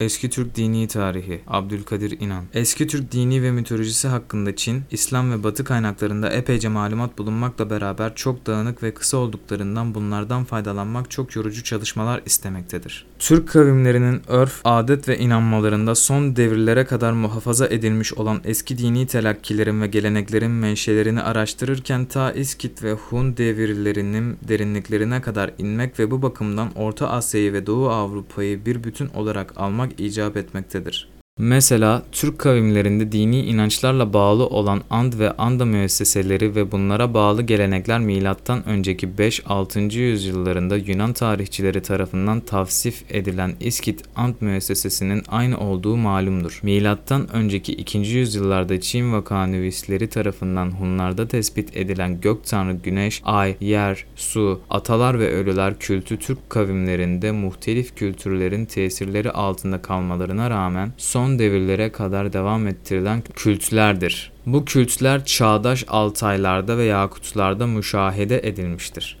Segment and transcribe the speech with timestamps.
[0.00, 5.44] Eski Türk Dini Tarihi Abdülkadir İnan Eski Türk dini ve mitolojisi hakkında Çin, İslam ve
[5.44, 11.64] Batı kaynaklarında epeyce malumat bulunmakla beraber çok dağınık ve kısa olduklarından bunlardan faydalanmak çok yorucu
[11.64, 13.06] çalışmalar istemektedir.
[13.18, 19.82] Türk kavimlerinin örf, adet ve inanmalarında son devirlere kadar muhafaza edilmiş olan eski dini telakkilerin
[19.82, 26.72] ve geleneklerin menşelerini araştırırken ta İskit ve Hun devirlerinin derinliklerine kadar inmek ve bu bakımdan
[26.74, 31.13] Orta Asya'yı ve Doğu Avrupa'yı bir bütün olarak almak icap etmektedir.
[31.38, 38.00] Mesela Türk kavimlerinde dini inançlarla bağlı olan and ve anda müesseseleri ve bunlara bağlı gelenekler
[38.00, 39.98] milattan önceki 5-6.
[39.98, 46.60] yüzyıllarında Yunan tarihçileri tarafından tavsif edilen İskit and müessesesinin aynı olduğu malumdur.
[46.62, 47.98] Milattan önceki 2.
[47.98, 55.30] yüzyıllarda Çin vakanüvisleri tarafından Hunlarda tespit edilen gök tanrı, güneş, ay, yer, su, atalar ve
[55.30, 62.66] ölüler kültü Türk kavimlerinde muhtelif kültürlerin tesirleri altında kalmalarına rağmen son son devirlere kadar devam
[62.66, 64.32] ettirilen kültlerdir.
[64.46, 69.18] Bu kültler çağdaş Altaylarda ve Yakutlarda müşahede edilmiştir.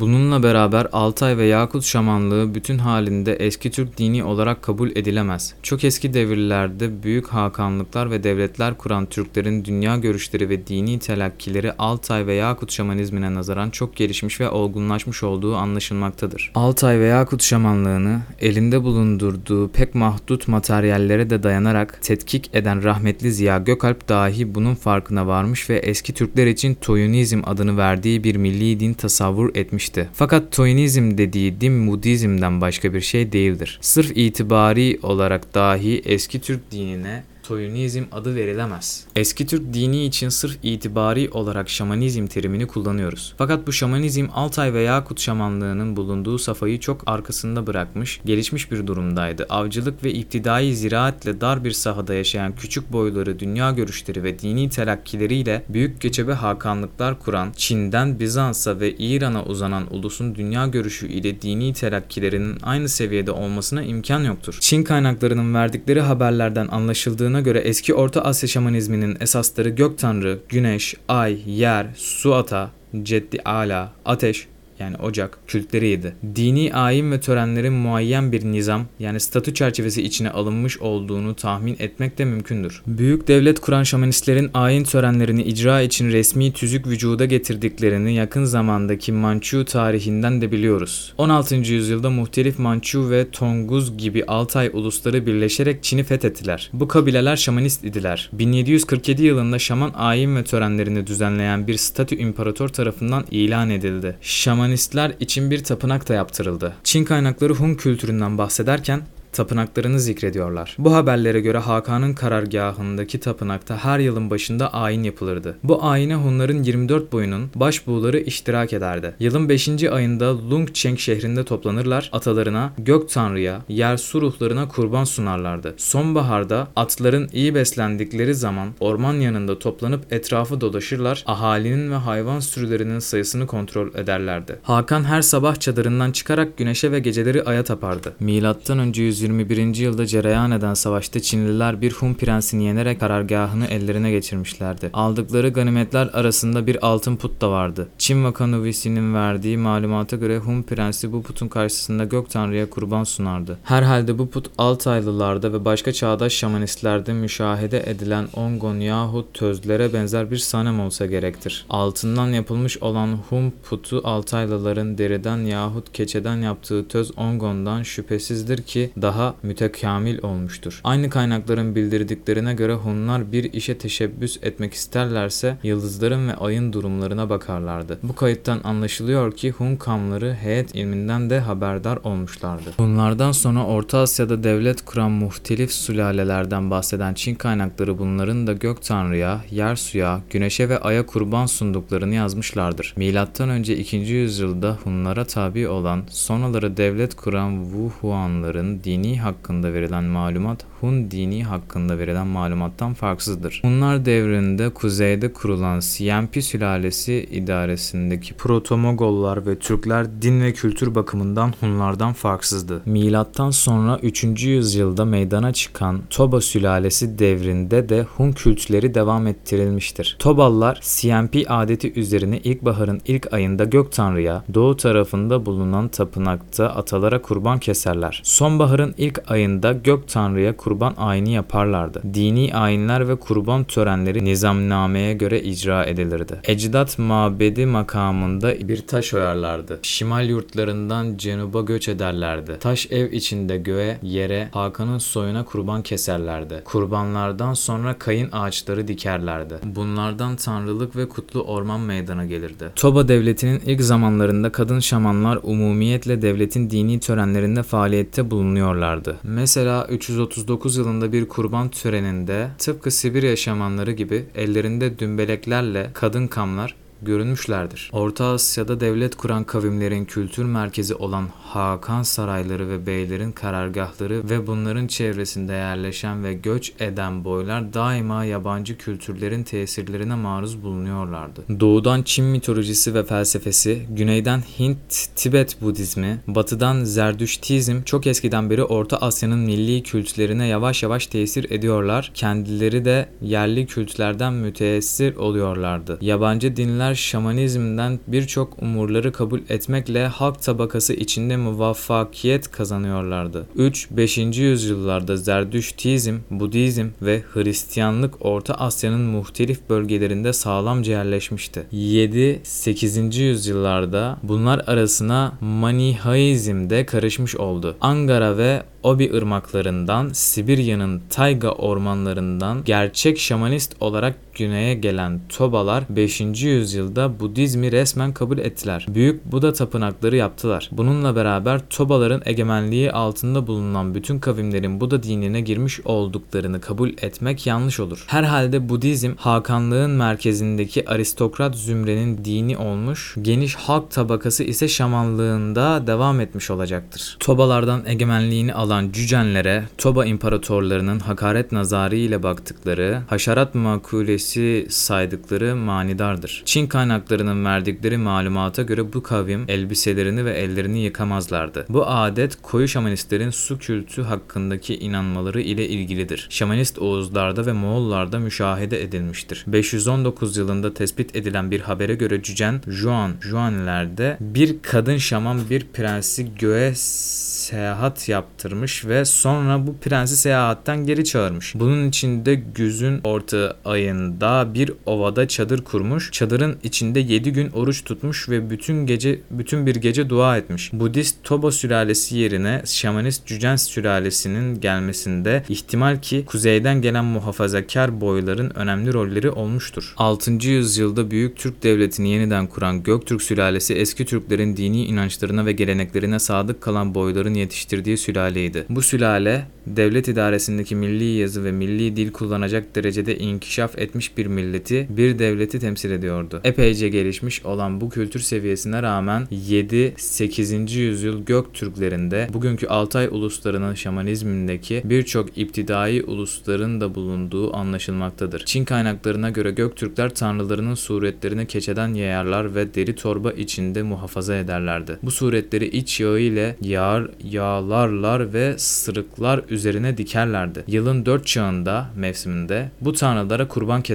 [0.00, 5.54] Bununla beraber Altay ve Yakut şamanlığı bütün halinde eski Türk dini olarak kabul edilemez.
[5.62, 12.26] Çok eski devirlerde büyük hakanlıklar ve devletler kuran Türklerin dünya görüşleri ve dini telakkileri Altay
[12.26, 16.52] ve Yakut şamanizmine nazaran çok gelişmiş ve olgunlaşmış olduğu anlaşılmaktadır.
[16.54, 23.58] Altay ve Yakut şamanlığını elinde bulundurduğu pek mahdut materyallere de dayanarak tetkik eden rahmetli Ziya
[23.58, 28.94] Gökalp dahi bunun farkına varmış ve eski Türkler için Toyunizm adını verdiği bir milli din
[28.94, 30.08] tasavvur etmiş etmişti.
[30.12, 33.78] Fakat Toinizm dediği din Budizm'den başka bir şey değildir.
[33.80, 39.04] Sırf itibari olarak dahi eski Türk dinine Toyunizm adı verilemez.
[39.16, 43.34] Eski Türk dini için sırf itibari olarak şamanizm terimini kullanıyoruz.
[43.38, 49.46] Fakat bu şamanizm Altay ve Yakut şamanlığının bulunduğu safayı çok arkasında bırakmış, gelişmiş bir durumdaydı.
[49.48, 55.64] Avcılık ve iptidai ziraatle dar bir sahada yaşayan küçük boyları, dünya görüşleri ve dini telakkileriyle
[55.68, 62.58] büyük göçebe hakanlıklar kuran, Çin'den Bizans'a ve İran'a uzanan ulusun dünya görüşü ile dini telakkilerinin
[62.62, 64.56] aynı seviyede olmasına imkan yoktur.
[64.60, 70.94] Çin kaynaklarının verdikleri haberlerden anlaşıldığını anlatıldığına göre eski Orta Asya şamanizminin esasları gök tanrı, güneş,
[71.08, 72.70] ay, yer, su ata,
[73.02, 74.46] ceddi ala, ateş,
[74.78, 76.14] yani ocak kültleriydi.
[76.36, 82.18] Dini ayin ve törenlerin muayyen bir nizam yani statü çerçevesi içine alınmış olduğunu tahmin etmek
[82.18, 82.82] de mümkündür.
[82.86, 89.64] Büyük devlet kuran şamanistlerin ayin törenlerini icra için resmi tüzük vücuda getirdiklerini yakın zamandaki Mançu
[89.64, 91.14] tarihinden de biliyoruz.
[91.18, 91.54] 16.
[91.54, 96.70] yüzyılda muhtelif Mançu ve Tonguz gibi Altay ulusları birleşerek Çin'i fethettiler.
[96.72, 98.30] Bu kabileler şamanist idiler.
[98.32, 104.16] 1747 yılında şaman ayin ve törenlerini düzenleyen bir statü imparator tarafından ilan edildi.
[104.20, 106.72] Şaman Şamanistler için bir tapınak da yaptırıldı.
[106.84, 109.02] Çin kaynakları Hun kültüründen bahsederken
[109.34, 110.76] tapınaklarını zikrediyorlar.
[110.78, 115.58] Bu haberlere göre Hakan'ın karargahındaki tapınakta her yılın başında ayin yapılırdı.
[115.64, 119.14] Bu ayine Hunların 24 boyunun başbuğları iştirak ederdi.
[119.20, 119.84] Yılın 5.
[119.84, 125.74] ayında Lungcheng şehrinde toplanırlar, atalarına, gök tanrıya, yer su ruhlarına kurban sunarlardı.
[125.76, 133.46] Sonbaharda atların iyi beslendikleri zaman orman yanında toplanıp etrafı dolaşırlar, ahalinin ve hayvan sürülerinin sayısını
[133.46, 134.58] kontrol ederlerdi.
[134.62, 138.12] Hakan her sabah çadırından çıkarak güneşe ve geceleri aya tapardı.
[138.20, 139.76] Milattan önce 100 121.
[139.76, 144.90] yılda cereyan eden savaşta Çinliler bir Hun prensini yenerek karargahını ellerine geçirmişlerdi.
[144.92, 147.88] Aldıkları ganimetler arasında bir altın put da vardı.
[147.98, 153.58] Çin Vakanovisi'nin verdiği malumata göre Hun prensi bu putun karşısında gök tanrıya kurban sunardı.
[153.64, 160.36] Herhalde bu put Altaylılarda ve başka çağdaş şamanistlerde müşahede edilen ongon yahut tözlere benzer bir
[160.36, 161.66] sanem olsa gerektir.
[161.70, 169.13] Altından yapılmış olan Hun putu Altaylıların deriden yahut keçeden yaptığı töz ongondan şüphesizdir ki daha
[169.14, 170.80] daha mütekamil olmuştur.
[170.84, 177.98] Aynı kaynakların bildirdiklerine göre Hunlar bir işe teşebbüs etmek isterlerse yıldızların ve ayın durumlarına bakarlardı.
[178.02, 182.70] Bu kayıttan anlaşılıyor ki Hun kamları heyet ilminden de haberdar olmuşlardı.
[182.76, 189.44] Hunlardan sonra Orta Asya'da devlet kuran muhtelif sülalelerden bahseden Çin kaynakları bunların da gök tanrıya,
[189.50, 192.94] yer suya, güneşe ve aya kurban sunduklarını yazmışlardır.
[192.96, 193.96] Milattan önce 2.
[193.96, 201.10] yüzyılda Hunlara tabi olan sonraları devlet kuran Wu Huanların dini dini hakkında verilen malumat Hun
[201.10, 203.60] dini hakkında verilen malumattan farksızdır.
[203.62, 212.12] Hunlar devrinde kuzeyde kurulan CMP sülalesi idaresindeki Proto-Mogollar ve Türkler din ve kültür bakımından Hunlardan
[212.12, 212.82] farksızdı.
[212.86, 214.44] Milattan sonra 3.
[214.44, 220.16] yüzyılda meydana çıkan Toba sülalesi devrinde de Hun kültleri devam ettirilmiştir.
[220.18, 227.58] Toballar CMP adeti üzerine ilkbaharın ilk ayında gök tanrıya, doğu tarafında bulunan tapınakta atalara kurban
[227.58, 228.20] keserler.
[228.24, 232.02] Sonbaharın ilk ayında gök tanrıya kurban ayini yaparlardı.
[232.14, 236.40] Dini ayinler ve kurban törenleri nizamnameye göre icra edilirdi.
[236.44, 239.78] Ecdat mabedi makamında bir taş oyarlardı.
[239.82, 242.56] Şimal yurtlarından cenuba göç ederlerdi.
[242.60, 246.62] Taş ev içinde göğe, yere, Hakan'ın soyuna kurban keserlerdi.
[246.64, 249.54] Kurbanlardan sonra kayın ağaçları dikerlerdi.
[249.64, 252.72] Bunlardan tanrılık ve kutlu orman meydana gelirdi.
[252.76, 259.16] Toba devletinin ilk zamanlarında kadın şamanlar umumiyetle devletin dini törenlerinde faaliyette bulunuyorlardı.
[259.22, 267.90] Mesela 339 yılında bir kurban töreninde tıpkı Sibirya şamanları gibi ellerinde dümbeleklerle kadın kamlar görünmüşlerdir.
[267.92, 274.86] Orta Asya'da devlet kuran kavimlerin kültür merkezi olan Hakan sarayları ve beylerin karargahları ve bunların
[274.86, 281.60] çevresinde yerleşen ve göç eden boylar daima yabancı kültürlerin tesirlerine maruz bulunuyorlardı.
[281.60, 288.96] Doğudan Çin mitolojisi ve felsefesi, güneyden Hint, Tibet Budizmi, batıdan Zerdüştizm çok eskiden beri Orta
[288.96, 292.10] Asya'nın milli kültlerine yavaş yavaş tesir ediyorlar.
[292.14, 295.98] Kendileri de yerli kültlerden müteessir oluyorlardı.
[296.00, 303.46] Yabancı dinler şamanizmden birçok umurları kabul etmekle halk tabakası içinde muvaffakiyet kazanıyorlardı.
[303.56, 304.40] 3-5.
[304.40, 311.66] yüzyıllarda Zerdüştizm, Budizm ve Hristiyanlık Orta Asya'nın muhtelif bölgelerinde sağlamca yerleşmişti.
[311.72, 313.20] 7-8.
[313.22, 317.76] yüzyıllarda bunlar arasına Manihaizm de karışmış oldu.
[317.80, 326.20] Angara ve Obi ırmaklarından, Sibirya'nın tayga ormanlarından gerçek şamanist olarak güneye gelen Tobalar 5.
[326.20, 328.86] yüzyılda Budizmi resmen kabul ettiler.
[328.88, 330.68] Büyük Buda tapınakları yaptılar.
[330.72, 337.80] Bununla beraber Tobaların egemenliği altında bulunan bütün kavimlerin Buda dinine girmiş olduklarını kabul etmek yanlış
[337.80, 338.04] olur.
[338.06, 346.50] Herhalde Budizm Hakanlığın merkezindeki aristokrat zümrenin dini olmuş, geniş halk tabakası ise şamanlığında devam etmiş
[346.50, 347.16] olacaktır.
[347.20, 354.23] Tobalardan egemenliğini alan Cücenlere Toba imparatorlarının hakaret nazarı ile baktıkları, haşerat makulesi
[354.68, 356.42] saydıkları manidardır.
[356.44, 361.66] Çin kaynaklarının verdikleri malumata göre bu kavim elbiselerini ve ellerini yıkamazlardı.
[361.68, 366.26] Bu adet koyu şamanistlerin su kültü hakkındaki inanmaları ile ilgilidir.
[366.30, 369.44] Şamanist Oğuzlarda ve Moğollarda müşahede edilmiştir.
[369.46, 376.34] 519 yılında tespit edilen bir habere göre Cücen, Juan, Juanlerde bir kadın şaman bir prensi
[376.34, 381.54] göğe seyahat yaptırmış ve sonra bu prensi seyahatten geri çağırmış.
[381.54, 384.13] Bunun içinde güzün orta ayında
[384.54, 386.12] bir ovada çadır kurmuş.
[386.12, 390.72] Çadırın içinde 7 gün oruç tutmuş ve bütün gece bütün bir gece dua etmiş.
[390.72, 398.92] Budist Toba sülalesi yerine şamanist Cücen sülalesinin gelmesinde ihtimal ki kuzeyden gelen muhafazakar boyların önemli
[398.92, 399.94] rolleri olmuştur.
[399.96, 400.30] 6.
[400.30, 406.60] yüzyılda Büyük Türk Devleti'ni yeniden kuran Göktürk sülalesi eski Türklerin dini inançlarına ve geleneklerine sadık
[406.60, 408.66] kalan boyların yetiştirdiği sülaleydi.
[408.68, 414.86] Bu sülale devlet idaresindeki milli yazı ve milli dil kullanacak derecede inkişaf etmiş bir milleti,
[414.90, 416.40] bir devleti temsil ediyordu.
[416.44, 420.78] Epeyce gelişmiş olan bu kültür seviyesine rağmen 7-8.
[420.78, 428.44] yüzyıl Göktürklerinde bugünkü Altay uluslarının şamanizmindeki birçok iptidai ulusların da bulunduğu anlaşılmaktadır.
[428.44, 434.98] Çin kaynaklarına göre Göktürkler tanrılarının suretlerini keçeden yayarlar ve deri torba içinde muhafaza ederlerdi.
[435.02, 440.64] Bu suretleri iç yağı ile yağar, yağlarlar ve sırıklar üzerine dikerlerdi.
[440.66, 443.93] Yılın dört çağında mevsiminde bu tanrılara kurban keserlerdi.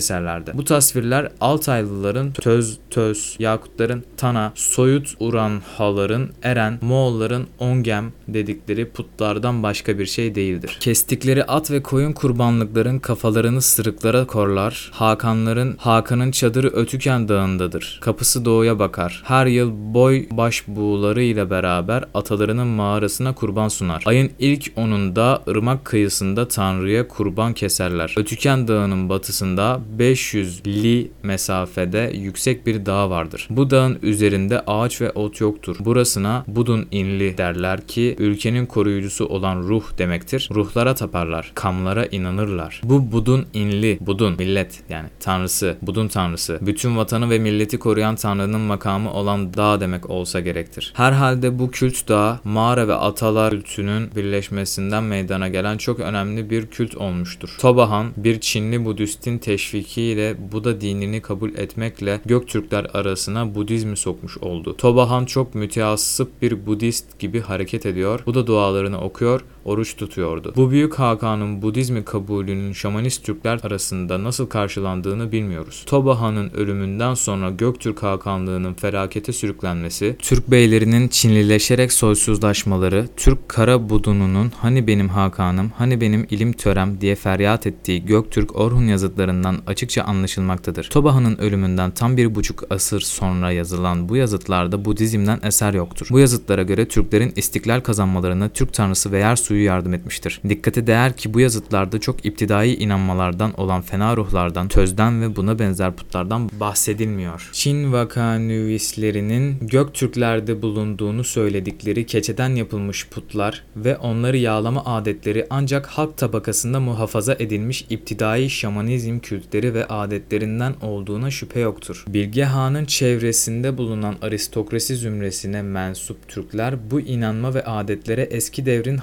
[0.53, 9.99] Bu tasvirler Altaylıların Töz, Töz, Yakutların Tana, Soyut Uranhaların Eren, Moğolların Ongem dedikleri putlardan başka
[9.99, 10.77] bir şey değildir.
[10.79, 14.91] Kestikleri at ve koyun kurbanlıkların kafalarını sırıklara korlar.
[14.93, 17.99] Hakanların Hakan'ın çadırı Ötüken Dağı'ndadır.
[18.01, 19.23] Kapısı doğuya bakar.
[19.25, 24.03] Her yıl boy baş buğuları ile beraber atalarının mağarasına kurban sunar.
[24.05, 28.13] Ayın ilk onunda ırmak kıyısında Tanrı'ya kurban keserler.
[28.17, 33.47] Ötüken Dağı'nın batısında 500 li mesafede yüksek bir dağ vardır.
[33.49, 35.77] Bu dağın üzerinde ağaç ve ot yoktur.
[35.79, 40.49] Burasına Budun inli derler ki ülkenin koruyucusu olan ruh demektir.
[40.51, 42.81] Ruhlara taparlar, kamlara inanırlar.
[42.83, 46.59] Bu Budun inli, Budun millet yani tanrısı, Budun tanrısı.
[46.61, 50.93] Bütün vatanı ve milleti koruyan tanrının makamı olan dağ demek olsa gerektir.
[50.95, 56.95] Herhalde bu kült dağı mağara ve atalar kültünün birleşmesinden meydana gelen çok önemli bir kült
[56.95, 57.49] olmuştur.
[57.59, 59.37] Tobahan bir Çinli Budistin
[59.79, 64.75] teşvikiyle Buda dinini kabul etmekle Göktürkler arasına Budizmi sokmuş oldu.
[64.77, 68.23] Tobahan çok müteassıp bir Budist gibi hareket ediyor.
[68.25, 70.53] Buda dualarını okuyor, oruç tutuyordu.
[70.55, 75.83] Bu büyük Hakan'ın Budizmi kabulünün şamanist Türkler arasında nasıl karşılandığını bilmiyoruz.
[75.85, 84.51] Toba Han'ın ölümünden sonra Göktürk Hakanlığı'nın felakete sürüklenmesi, Türk beylerinin Çinlileşerek soysuzlaşmaları, Türk kara budununun
[84.61, 90.89] hani benim Hakan'ım, hani benim ilim törem diye feryat ettiği Göktürk Orhun yazıtlarından açıkça anlaşılmaktadır.
[90.89, 96.07] Toba Han'ın ölümünden tam bir buçuk asır sonra yazılan bu yazıtlarda Budizm'den eser yoktur.
[96.11, 100.41] Bu yazıtlara göre Türklerin istiklal kazanmalarına Türk tanrısı ve yer suyu yardım etmiştir.
[100.49, 105.95] Dikkate değer ki bu yazıtlarda çok iptidai inanmalardan olan fena ruhlardan, tözden ve buna benzer
[105.95, 107.49] putlardan bahsedilmiyor.
[107.53, 116.79] Çin vakanüvislerinin Göktürklerde bulunduğunu söyledikleri keçeden yapılmış putlar ve onları yağlama adetleri ancak halk tabakasında
[116.79, 122.05] muhafaza edilmiş iptidai şamanizm kültleri ve adetlerinden olduğuna şüphe yoktur.
[122.07, 128.97] Bilge Han'ın çevresinde bulunan aristokrasi zümresine mensup Türkler bu inanma ve adetlere eski devrin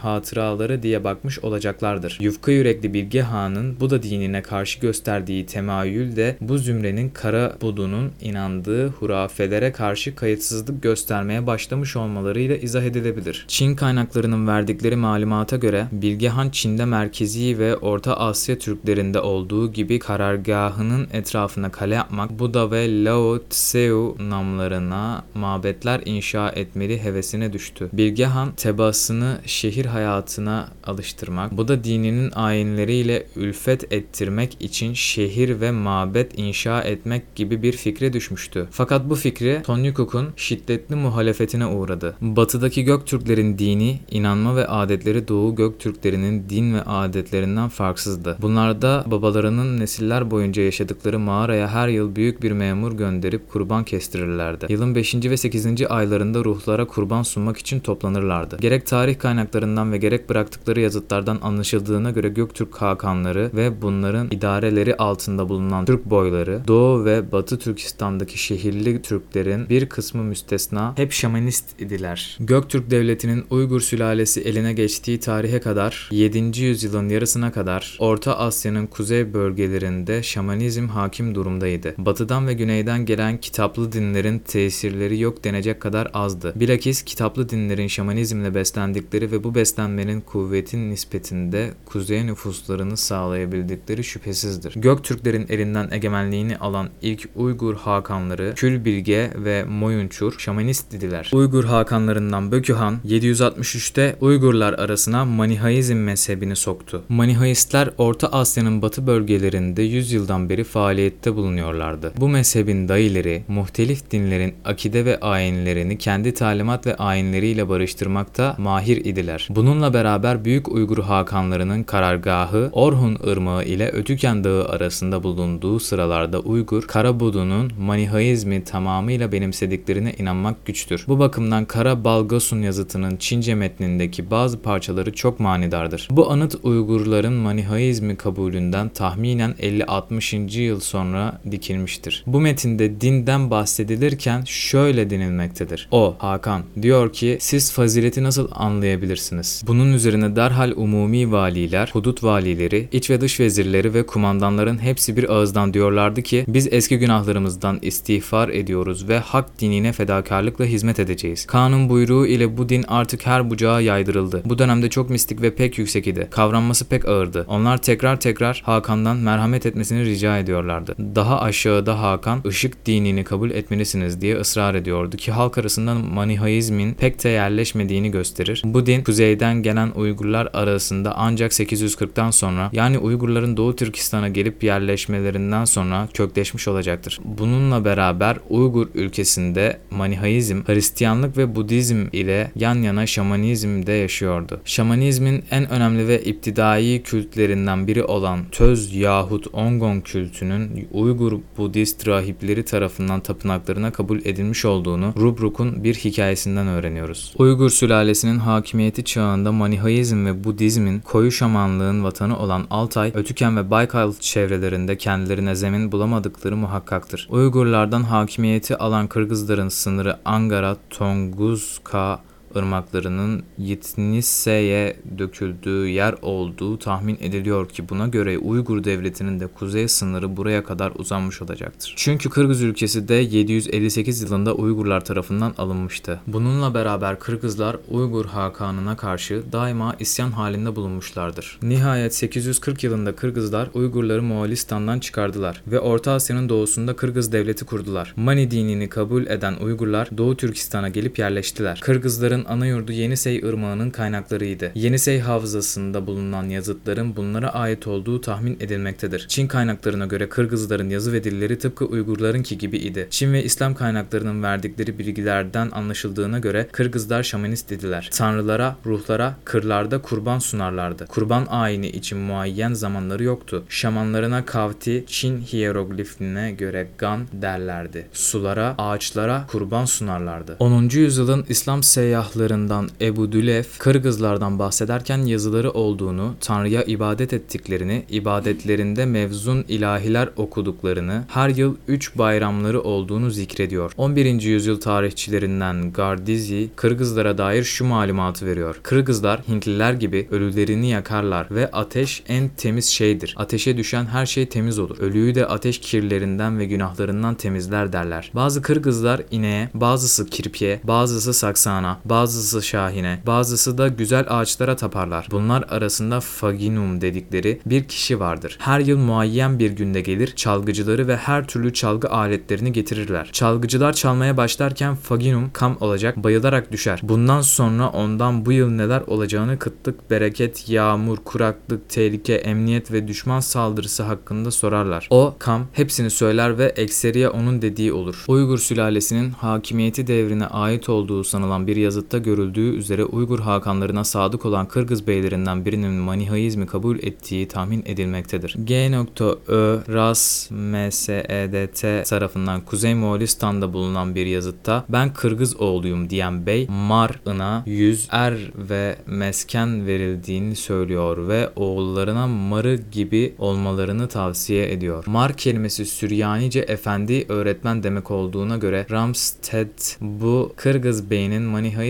[0.46, 2.18] hatıraları diye bakmış olacaklardır.
[2.20, 8.88] Yufka yürekli Bilge Han'ın Buda dinine karşı gösterdiği temayül de bu zümrenin kara budunun inandığı
[8.88, 13.44] hurafelere karşı kayıtsızlık göstermeye başlamış olmalarıyla izah edilebilir.
[13.48, 19.98] Çin kaynaklarının verdikleri malumata göre Bilge Han Çin'de merkezi ve Orta Asya Türklerinde olduğu gibi
[19.98, 27.88] karargahının etrafına kale yapmak, Buda ve Lao Tseu namlarına mabetler inşa etmeli hevesine düştü.
[27.92, 29.84] Bilge Han tebasını şehir
[30.26, 37.72] hayatına alıştırmak, Buda dininin ayinleriyle ülfet ettirmek için şehir ve mabet inşa etmek gibi bir
[37.72, 38.68] fikre düşmüştü.
[38.70, 42.16] Fakat bu fikri Tonyukuk'un şiddetli muhalefetine uğradı.
[42.20, 48.36] Batıdaki Göktürklerin dini, inanma ve adetleri Doğu Göktürklerinin din ve adetlerinden farksızdı.
[48.42, 54.66] Bunlarda babalarının nesiller boyunca yaşadıkları mağaraya her yıl büyük bir memur gönderip kurban kestirirlerdi.
[54.68, 55.14] Yılın 5.
[55.14, 55.90] ve 8.
[55.90, 58.56] aylarında ruhlara kurban sunmak için toplanırlardı.
[58.60, 65.48] Gerek tarih kaynaklarından ve gerek bıraktıkları yazıtlardan anlaşıldığına göre Göktürk hakanları ve bunların idareleri altında
[65.48, 72.36] bulunan Türk boyları, Doğu ve Batı Türkistan'daki şehirli Türklerin bir kısmı müstesna hep şamanist idiler.
[72.40, 76.62] Göktürk devletinin Uygur sülalesi eline geçtiği tarihe kadar 7.
[76.62, 81.94] yüzyılın yarısına kadar Orta Asya'nın kuzey bölgelerinde şamanizm hakim durumdaydı.
[81.98, 86.52] Batıdan ve güneyden gelen kitaplı dinlerin tesirleri yok denecek kadar azdı.
[86.56, 94.72] Bilakis kitaplı dinlerin şamanizmle beslendikleri ve bu beslenmenin kuvvetin nispetinde kuzey nüfuslarını sağlayabildikleri şüphesizdir.
[94.76, 101.30] Göktürklerin elinden egemenliğini alan ilk Uygur hakanları Külbilge ve Moyunçur şamanist idiler.
[101.32, 107.02] Uygur hakanlarından Bökühan 763'te Uygurlar arasına Manihaizm mezhebini soktu.
[107.08, 112.12] Manihaistler Orta Asya'nın batı bölgelerinde 100 yıldan beri faaliyette bulunuyorlardı.
[112.16, 119.48] Bu mezhebin dayıları muhtelif dinlerin akide ve ayinlerini kendi talimat ve ayinleriyle barıştırmakta mahir idiler.
[119.50, 126.82] Bununla beraber Büyük Uygur hakanlarının karargahı Orhun Irmağı ile Ötüken Dağı arasında bulunduğu sıralarda Uygur,
[126.82, 131.04] Karabudu'nun Manihaizmi tamamıyla benimsediklerine inanmak güçtür.
[131.08, 136.08] Bu bakımdan Kara Balgasun yazıtının Çince metnindeki bazı parçaları çok manidardır.
[136.10, 140.60] Bu anıt Uygurların Manihaizmi kabulünden tahminen 50-60.
[140.60, 142.24] yıl sonra dikilmiştir.
[142.26, 145.88] Bu metinde dinden bahsedilirken şöyle denilmektedir.
[145.90, 149.62] O, Hakan, diyor ki siz fazileti nasıl anlayabilirsiniz?
[149.66, 155.32] Bunun üzerine derhal umumi valiler, hudut valileri, iç ve dış vezirleri ve kumandanların hepsi bir
[155.32, 161.46] ağızdan diyorlardı ki biz eski günahlarımızdan istiğfar ediyoruz ve hak dinine fedakarlıkla hizmet edeceğiz.
[161.46, 164.42] Kanun buyruğu ile bu din artık her bucağa yaydırıldı.
[164.44, 166.28] Bu dönemde çok mistik ve pek yüksek idi.
[166.30, 167.44] Kavranması pek ağırdı.
[167.48, 170.94] Onlar tekrar tekrar Hakan'dan merhamet etmesini rica ediyorlardı.
[170.98, 177.24] Daha aşağıda Hakan ışık dinini kabul etmelisiniz diye ısrar ediyordu ki halk arasında Manihaizmin pek
[177.24, 178.62] de yerleşmediğini gösterir.
[178.64, 185.64] Bu din kuzeyden gelen Uygurlar arasında ancak 840'tan sonra yani Uygurların Doğu Türkistan'a gelip yerleşmelerinden
[185.64, 187.20] sonra kökleşmiş olacaktır.
[187.24, 194.60] Bununla beraber Uygur ülkesinde Manihaizm, Hristiyanlık ve Budizm ile yan yana şamanizm de yaşıyordu.
[194.64, 202.64] Şamanizmin en önemli ve iptidai kültlerinden biri olan Töz yahut Ongon kültünün Uygur Budist rahipleri
[202.64, 207.34] tarafından tapınaklarına kabul edilmiş olduğunu Rubruk'un bir hikayesinden öğreniyoruz.
[207.38, 214.12] Uygur sülalesinin hakimiyeti çağında Manihaizm ve Budizmin koyu şamanlığın vatanı olan Altay, Ötüken ve Baykal
[214.20, 217.28] çevrelerinde kendilerine zemin bulamadıkları muhakkaktır.
[217.30, 222.20] Uygurlardan hakimiyeti alan Kırgızların sınırı Angara, Tonguzka,
[222.56, 230.36] ırmaklarının Yitnise'ye döküldüğü yer olduğu tahmin ediliyor ki buna göre Uygur devletinin de kuzey sınırı
[230.36, 231.94] buraya kadar uzanmış olacaktır.
[231.96, 236.20] Çünkü Kırgız ülkesi de 758 yılında Uygurlar tarafından alınmıştı.
[236.26, 241.58] Bununla beraber Kırgızlar Uygur Hakanı'na karşı daima isyan halinde bulunmuşlardır.
[241.62, 248.14] Nihayet 840 yılında Kırgızlar Uygurları Moğolistan'dan çıkardılar ve Orta Asya'nın doğusunda Kırgız devleti kurdular.
[248.16, 251.80] Mani dinini kabul eden Uygurlar Doğu Türkistan'a gelip yerleştiler.
[251.82, 254.72] Kırgızların ana yurdu Yenisey Irmağı'nın kaynaklarıydı.
[254.74, 259.26] Yenisey havzasında bulunan yazıtların bunlara ait olduğu tahmin edilmektedir.
[259.28, 263.06] Çin kaynaklarına göre Kırgızların yazı ve dilleri tıpkı Uygurlarınki gibi idi.
[263.10, 268.10] Çin ve İslam kaynaklarının verdikleri bilgilerden anlaşıldığına göre Kırgızlar şamanist idiler.
[268.12, 271.06] Tanrılara, ruhlara kırlarda kurban sunarlardı.
[271.06, 273.64] Kurban ayini için muayyen zamanları yoktu.
[273.68, 278.06] Şamanlarına kavti, Çin hieroglifine göre gan derlerdi.
[278.12, 280.56] Sulara, ağaçlara kurban sunarlardı.
[280.58, 280.88] 10.
[280.88, 281.82] yüzyılın İslam
[282.26, 291.48] seyyahlarından Ebu Dülef, Kırgızlardan bahsederken yazıları olduğunu, Tanrı'ya ibadet ettiklerini, ibadetlerinde mevzun ilahiler okuduklarını, her
[291.48, 293.92] yıl 3 bayramları olduğunu zikrediyor.
[293.96, 294.42] 11.
[294.42, 298.80] yüzyıl tarihçilerinden Gardizi, Kırgızlara dair şu malumatı veriyor.
[298.82, 303.34] Kırgızlar Hintliler gibi ölülerini yakarlar ve ateş en temiz şeydir.
[303.36, 304.98] Ateşe düşen her şey temiz olur.
[304.98, 308.30] Ölüyü de ateş kirlerinden ve günahlarından temizler derler.
[308.34, 315.28] Bazı Kırgızlar ineğe, bazısı kirpiye, bazısı saksana, bazısı şahine, bazısı da güzel ağaçlara taparlar.
[315.30, 318.56] Bunlar arasında Faginum dedikleri bir kişi vardır.
[318.60, 323.28] Her yıl muayyen bir günde gelir, çalgıcıları ve her türlü çalgı aletlerini getirirler.
[323.32, 327.00] Çalgıcılar çalmaya başlarken Faginum kam olacak, bayılarak düşer.
[327.02, 333.40] Bundan sonra ondan bu yıl neler olacağını kıtlık, bereket, yağmur, kuraklık, tehlike, emniyet ve düşman
[333.40, 335.08] saldırısı hakkında sorarlar.
[335.10, 338.24] O, kam hepsini söyler ve ekseriye onun dediği olur.
[338.28, 344.68] Uygur sülalesinin hakimiyeti devrine ait olduğu sanılan bir yazıtta görüldüğü üzere Uygur hakanlarına sadık olan
[344.68, 348.56] Kırgız beylerinden birinin Manihaizmi kabul ettiği tahmin edilmektedir.
[348.64, 349.80] G.Ö.
[349.88, 358.08] Ras MSEDT tarafından Kuzey Moğolistan'da bulunan bir yazıtta ben Kırgız oğluyum diyen bey Mar'ına yüz
[358.10, 365.04] er ve mesken verildiğini söylüyor ve oğullarına marı gibi olmalarını tavsiye ediyor.
[365.06, 371.42] Mar kelimesi Süryanice efendi öğretmen demek olduğuna göre Ramsted bu Kırgız beyinin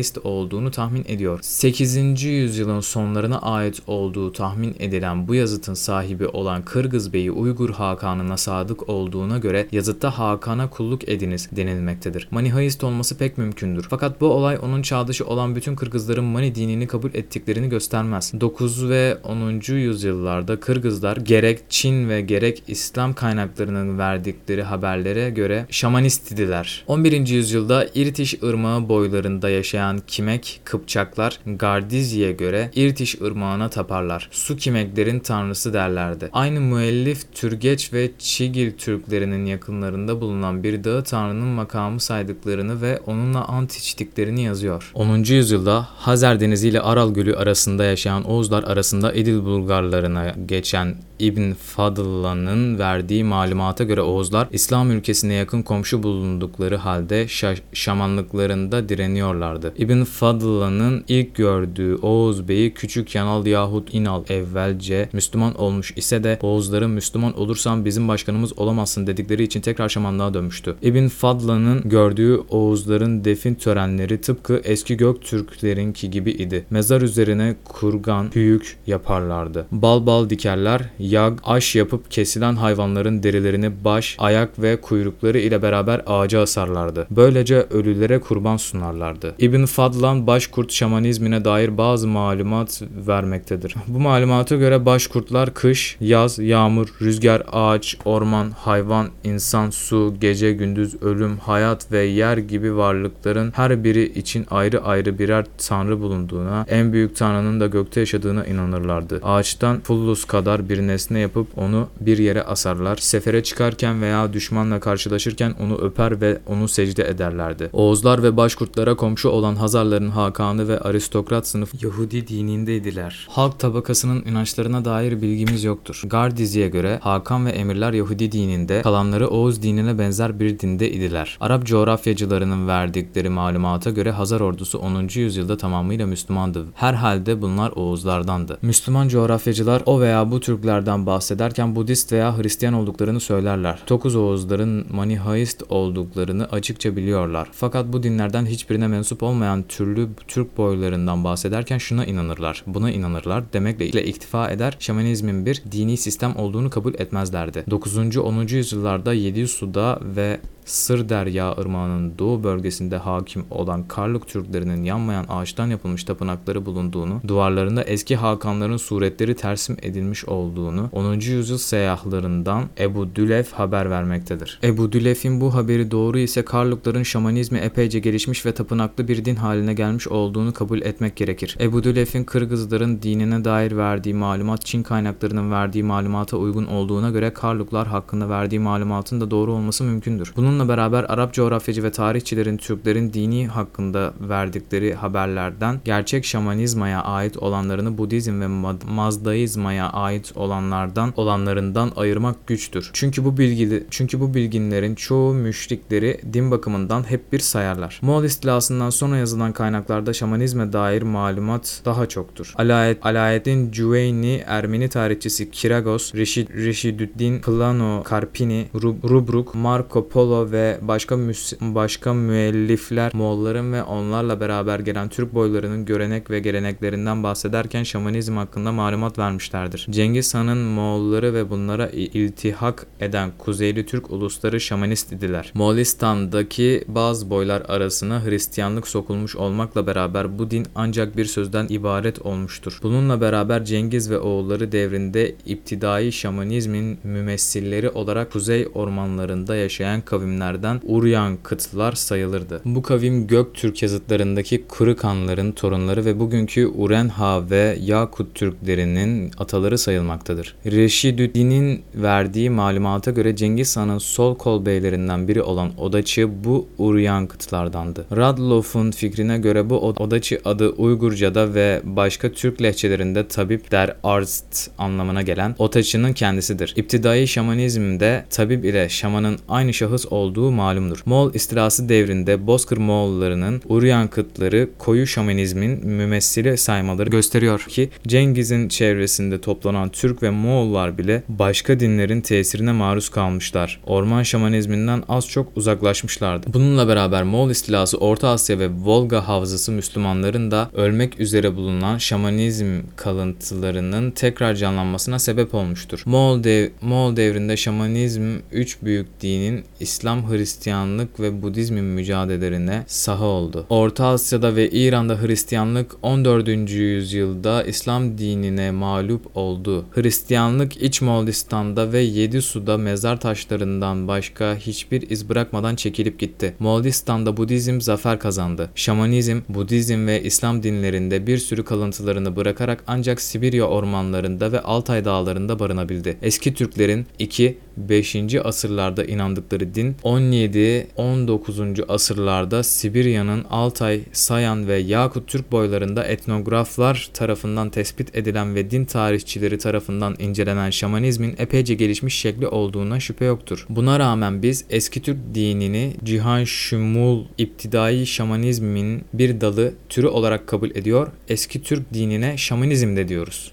[0.06, 1.38] manihaist olduğunu tahmin ediyor.
[1.42, 2.24] 8.
[2.24, 8.88] yüzyılın sonlarına ait olduğu tahmin edilen bu yazıtın sahibi olan Kırgız beyi Uygur Hakan'ına sadık
[8.88, 12.28] olduğuna göre yazıtta Hakan'a kulluk ediniz denilmektedir.
[12.30, 13.86] Manihaist olması pek mümkündür.
[13.90, 18.32] Fakat bu olay onun çağdaşı olan bütün Kırgızların Mani dinini kabul ettiklerini göstermez.
[18.40, 19.74] 9 ve 10.
[19.74, 26.84] yüzyıllarda Kırgızlar gerek Çin ve gerek İslam kaynaklarının verdikleri haberlere göre şamanist idiler.
[26.86, 27.28] 11.
[27.28, 34.28] yüzyılda İrtiş Irmağı boylarında yaşayan Kimek Kıpçaklar Gardizye göre İrtiş Irmağı'na taparlar.
[34.30, 36.28] Su kimeklerin tanrısı derlerdi.
[36.32, 43.44] Aynı müellif Türgeç ve Çigil Türklerinin yakınlarında bulunan bir dağı tanrının makamı saydıklarını ve onunla
[43.44, 44.90] ant içtiklerini yazıyor.
[44.94, 45.18] 10.
[45.18, 52.78] yüzyılda Hazer Denizi ile Aral Gölü arasında yaşayan Oğuzlar arasında Edil Bulgarlarına geçen İbn Fadla'nın
[52.78, 59.74] verdiği malumata göre Oğuzlar İslam ülkesine yakın komşu bulundukları halde şa- şamanlıklarında direniyorlardı.
[59.78, 66.38] İbn Fadla'nın ilk gördüğü Oğuz Bey'i Küçük Yanal yahut İnal evvelce Müslüman olmuş ise de
[66.42, 70.76] Oğuzların Müslüman olursan bizim başkanımız olamazsın dedikleri için tekrar şamanlığa dönmüştü.
[70.82, 76.66] İbn Fadla'nın gördüğü Oğuzların defin törenleri tıpkı eski Göktürklerinki gibi idi.
[76.70, 79.66] Mezar üzerine kurgan, hüyük yaparlardı.
[79.72, 86.02] Bal bal dikerler, yag, aş yapıp kesilen hayvanların derilerini baş, ayak ve kuyrukları ile beraber
[86.06, 87.06] ağaca asarlardı.
[87.10, 89.34] Böylece ölülere kurban sunarlardı.
[89.38, 93.74] İbn Fadlan başkurt şamanizmine dair bazı malumat vermektedir.
[93.86, 101.02] Bu malumata göre başkurtlar kış, yaz, yağmur, rüzgar, ağaç, orman, hayvan, insan, su, gece, gündüz,
[101.02, 106.92] ölüm, hayat ve yer gibi varlıkların her biri için ayrı ayrı birer tanrı bulunduğuna, en
[106.92, 109.20] büyük tanrının da gökte yaşadığına inanırlardı.
[109.22, 112.96] Ağaçtan Pullus kadar bir nesne yapıp onu bir yere asarlar.
[112.96, 117.70] Sefere çıkarken veya düşmanla karşılaşırken onu öper ve onu secde ederlerdi.
[117.72, 123.28] Oğuzlar ve başkurtlara komşu olan Hazarların Hakanı ve aristokrat sınıf Yahudi dinindeydiler.
[123.30, 126.02] Halk tabakasının inançlarına dair bilgimiz yoktur.
[126.04, 131.38] Gardizi'ye göre Hakan ve emirler Yahudi dininde, kalanları Oğuz dinine benzer bir dinde idiler.
[131.40, 135.08] Arap coğrafyacılarının verdikleri malumata göre Hazar ordusu 10.
[135.14, 136.64] yüzyılda tamamıyla Müslümandı.
[136.74, 138.58] Herhalde bunlar Oğuzlardandı.
[138.62, 143.78] Müslüman coğrafyacılar o veya bu Türklerden Türklerden bahsederken Budist veya Hristiyan olduklarını söylerler.
[143.86, 147.48] Tokuz Oğuzların Manihaist olduklarını açıkça biliyorlar.
[147.52, 152.62] Fakat bu dinlerden hiçbirine mensup olmayan türlü Türk boylarından bahsederken şuna inanırlar.
[152.66, 157.64] Buna inanırlar demekle iktifa eder şamanizmin bir dini sistem olduğunu kabul etmezlerdi.
[157.70, 158.16] 9.
[158.16, 158.46] 10.
[158.46, 166.04] yüzyıllarda Yedisu'da ve Sır Derya Irmağı'nın doğu bölgesinde hakim olan Karluk Türklerinin yanmayan ağaçtan yapılmış
[166.04, 171.14] tapınakları bulunduğunu, duvarlarında eski Hakanların suretleri tersim edilmiş olduğunu 10.
[171.14, 174.58] yüzyıl seyyahlarından Ebu Dülef haber vermektedir.
[174.62, 179.74] Ebu Dülef'in bu haberi doğru ise Karlukların şamanizmi epeyce gelişmiş ve tapınaklı bir din haline
[179.74, 181.56] gelmiş olduğunu kabul etmek gerekir.
[181.60, 187.88] Ebu Dülef'in Kırgızların dinine dair verdiği malumat Çin kaynaklarının verdiği malumata uygun olduğuna göre Karluklar
[187.88, 190.32] hakkında verdiği malumatın da doğru olması mümkündür.
[190.36, 197.36] Bunun Bununla beraber Arap coğrafyacı ve tarihçilerin Türklerin dini hakkında verdikleri haberlerden gerçek şamanizmaya ait
[197.36, 198.46] olanlarını Budizm ve
[198.90, 202.90] Mazdaizmaya ait olanlardan olanlarından ayırmak güçtür.
[202.92, 207.98] Çünkü bu bilgi çünkü bu bilginlerin çoğu müşrikleri din bakımından hep bir sayarlar.
[208.02, 212.52] Moğol istilasından sonra yazılan kaynaklarda şamanizme dair malumat daha çoktur.
[212.56, 221.18] Alayet, Alaeddin Cüveyni, Ermeni tarihçisi Kiragos, Reşid, Reşidüddin Plano Karpini, Rubruk, Marco Polo ve başka
[221.60, 228.72] başka müellifler Moğolların ve onlarla beraber gelen Türk boylarının görenek ve geleneklerinden bahsederken şamanizm hakkında
[228.72, 229.86] malumat vermişlerdir.
[229.90, 235.52] Cengiz Han'ın Moğolları ve bunlara iltihak eden Kuzeyli Türk ulusları şamanist idiler.
[235.54, 242.78] Moğolistan'daki bazı boylar arasına Hristiyanlık sokulmuş olmakla beraber bu din ancak bir sözden ibaret olmuştur.
[242.82, 250.80] Bununla beraber Cengiz ve oğulları devrinde iptidai şamanizmin mümessilleri olarak kuzey ormanlarında yaşayan kavimler kavimlerden
[250.84, 252.60] Uryan kıtlar sayılırdı.
[252.64, 260.54] Bu kavim Göktürk yazıtlarındaki Kırıkanların torunları ve bugünkü Urenha ve Yakut Türklerinin ataları sayılmaktadır.
[260.66, 268.06] Reşidüddin'in verdiği malumata göre Cengiz Han'ın sol kol beylerinden biri olan Odaçı bu Uryan kıtlardandı.
[268.16, 275.22] Radloff'un fikrine göre bu Odaçı adı Uygurca'da ve başka Türk lehçelerinde tabip der arzt anlamına
[275.22, 276.72] gelen Otaçı'nın kendisidir.
[276.76, 281.02] İptidai şamanizmde tabip ile şamanın aynı şahıs olduğu olduğu malumdur.
[281.06, 289.40] Moğol istilası devrinde Bozkır Moğollarının Uryan kıtları koyu şamanizmin mümessili saymaları gösteriyor ki Cengiz'in çevresinde
[289.40, 293.80] toplanan Türk ve Moğollar bile başka dinlerin tesirine maruz kalmışlar.
[293.86, 296.46] Orman şamanizminden az çok uzaklaşmışlardı.
[296.54, 302.80] Bununla beraber Moğol istilası Orta Asya ve Volga havzası Müslümanların da ölmek üzere bulunan şamanizm
[302.96, 306.02] kalıntılarının tekrar canlanmasına sebep olmuştur.
[306.06, 313.24] Moğol, dev Moğol devrinde şamanizm üç büyük dinin İslam İslam, Hristiyanlık ve Budizmin mücadelelerine saha
[313.24, 313.66] oldu.
[313.70, 316.70] Orta Asya'da ve İran'da Hristiyanlık 14.
[316.70, 319.84] yüzyılda İslam dinine mağlup oldu.
[319.90, 326.54] Hristiyanlık İç Moğolistan'da ve Yedi Su'da mezar taşlarından başka hiçbir iz bırakmadan çekilip gitti.
[326.58, 328.70] Moğolistan'da Budizm zafer kazandı.
[328.74, 335.58] Şamanizm, Budizm ve İslam dinlerinde bir sürü kalıntılarını bırakarak ancak Sibirya ormanlarında ve Altay dağlarında
[335.58, 336.16] barınabildi.
[336.22, 338.16] Eski Türklerin 2 5.
[338.44, 341.84] asırlarda inandıkları din 17-19.
[341.88, 349.58] asırlarda Sibirya'nın Altay, Sayan ve Yakut Türk boylarında etnograflar tarafından tespit edilen ve din tarihçileri
[349.58, 353.66] tarafından incelenen şamanizmin epeyce gelişmiş şekli olduğuna şüphe yoktur.
[353.68, 360.70] Buna rağmen biz eski Türk dinini Cihan Şumul iptidai şamanizmin bir dalı türü olarak kabul
[360.70, 363.44] ediyor, eski Türk dinine şamanizm de diyoruz.